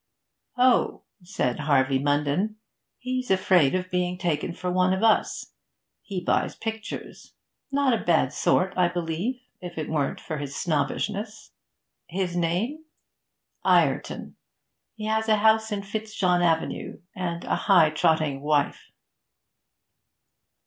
'Oh,' 0.57 1.03
said 1.21 1.59
Harvey 1.59 1.99
Munden, 1.99 2.55
'he's 2.97 3.29
afraid 3.29 3.75
of 3.75 3.91
being 3.91 4.17
taken 4.17 4.51
for 4.51 4.71
one 4.71 4.93
of 4.93 5.03
us. 5.03 5.53
He 6.01 6.23
buys 6.23 6.55
pictures. 6.55 7.35
Not 7.71 7.93
a 7.93 8.03
bad 8.03 8.33
sort, 8.33 8.73
I 8.75 8.87
believe, 8.87 9.39
if 9.61 9.77
it 9.77 9.91
weren't 9.91 10.19
for 10.19 10.39
his 10.39 10.55
snobbishness.' 10.55 11.51
'His 12.07 12.35
name?' 12.35 12.85
'Ireton. 13.63 14.37
Has 14.99 15.29
a 15.29 15.35
house 15.35 15.71
in 15.71 15.83
Fitzjohn 15.83 16.41
Avenue, 16.41 17.01
and 17.15 17.43
a 17.43 17.55
high 17.55 17.91
trotting 17.91 18.41
wife.' 18.41 18.91